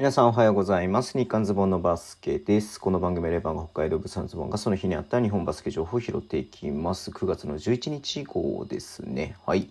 [0.00, 1.18] 皆さんおはようございます。
[1.18, 2.80] 日刊ズボンのバスケです。
[2.80, 7.10] この番組レバンが北海道物産ズボンがその日にあった日本バスケ情報を拾っていきます。
[7.10, 9.36] 9月の11日号ですね。
[9.44, 9.68] はい。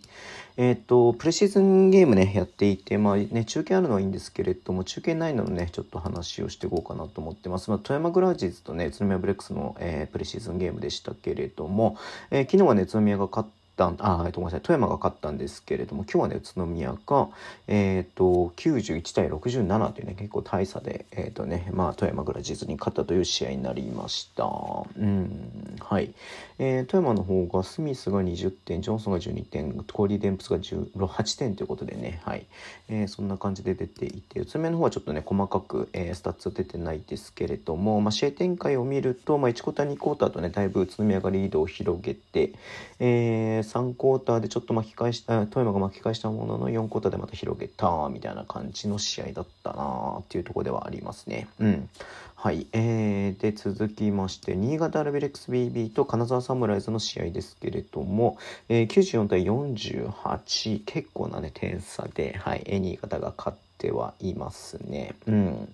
[0.56, 7.72] えっ、ー、と、プレシーズンゲームね、やっていて、まあね、中継あるのはいいんですけれども、中継ないのね、ちょっと話をしていこうかなと思ってます。
[7.72, 11.98] まあ、富山グラウジーズとね、宇都宮ブレックスの、えー、プレシーズンゲームでしたけれども、
[12.30, 17.30] えー、昨日はね、宇都宮が勝ってったあ、えっと、ごめんなさい、富山が勝ったんですけれども、今日はね、宇都宮が、
[17.68, 24.46] えっ、ー、と、91対67というね、結構大差で、えっ、ー、とね、まあ、富山グラウジーズに勝ったという試合になりました。
[24.46, 26.14] うん、はい。
[26.58, 32.46] えー、富山の方が、スミスが20点、ジョンソンが12点、コーリー・デンプスが18点ということでね、はい。
[32.90, 42.52] えー、そんな感じで出ていて、宇都宮の方はちょっとね、細かく、えー、スタッツは出てないですけれども、まあ、試合展開を見ると、まあ、1クォーター、2クォーターとね、だいぶ宇都宮がリードを広げて、
[43.00, 51.48] えー、3クォーターでちょっと巻き返した富山が巻き返したものの4クォーターでまた広げたみたいな感じの試合だったなっていうとこではありますね。
[51.60, 51.90] うん。
[52.36, 52.68] はい。
[52.72, 58.38] えー、で、続きまして、新潟アルビレックス BB と金沢サムライズの試合ですけれども、
[58.70, 65.16] えー、94対48、結構なね、点差で、はい、新潟が勝って、てはいますね。
[65.26, 65.70] うん。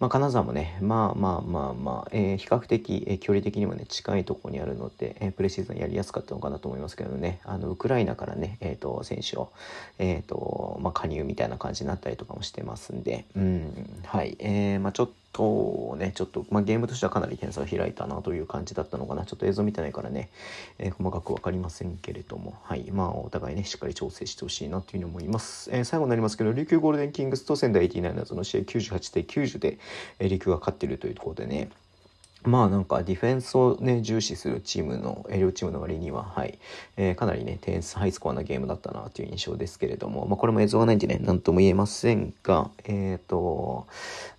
[0.00, 9.52] まあ、金沢もね、まあまあまあまあ、えー、比較的、えー、距離的にもね、近いところにあるので、えー、プレシーズンやりやすかったのかなと思いますけどね、あの、ウクライナからね、えっ、と、選手を、
[9.98, 14.36] えっ、と、まあ、加入みたいな感じになったりとかもしてますんで、うん、はい。
[14.40, 19.26] えー、まあちょっと、とね、ちょっと、まあ、ゲームとしてはかなり点差を開いたなという感じだったのかな。
[19.26, 20.30] ちょっと映像見てないからね、
[20.78, 22.90] えー、細かく分かりませんけれども、はい。
[22.92, 25.70] まあ、お互いね、しっかり調整してほしいなというふうに思います。
[25.72, 29.78] えー、最後になりますけど、琉球ゴールデンキングスと仙台89の試合98対90で、
[30.20, 31.68] えー、琉球が勝っているというところでね、
[32.44, 36.58] まあなんかディフェンスをね、重視するチームの、両チームの割には、はい、
[36.96, 43.86] えー、かなりね、点数ハイスコアなゲームだったなという印象ですけれども、まあこれも映像がないんでね、なんとも言えませんが、えっ、ー、と、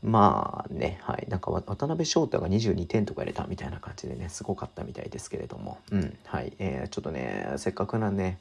[0.03, 8.38] まあね、はい、なんか渡辺翔太が22点とか入れたみたいな感じでね、すごかったみたいですけれども、うん、はい、えー、ちょっとね、せっかくなんで、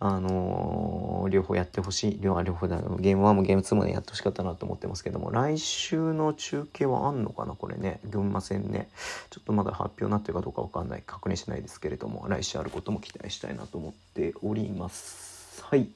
[0.00, 8.88] あのー、両方やってほしい、両両方だ、ゲーム1もゲーム2もね、やってほしかったなと思ってますけども、来週の中継はあんのかなこれね、群馬戦ね。
[9.30, 15.34] ちょっとまだ発表になってるかどうかわかんない、確認しないですけれども、来週あることも期待したいなと思っております。
[15.62, 15.88] はい。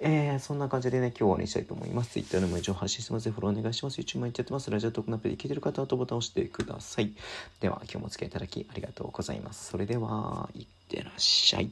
[0.00, 2.12] えー、そんな感じでね、今日は終わりにしたいと思います。
[2.12, 3.30] Twitter でも一応発信してます。
[3.30, 4.00] フォローお願いします。
[4.00, 4.70] YouTube もやっちゃってます。
[4.70, 7.12] ラジオトークナップで聞いてる方はとボタンを押してください。
[7.60, 9.70] では、今日もお付き合いいただきありがとうございます。
[9.70, 11.70] それでは、いってらっしゃい。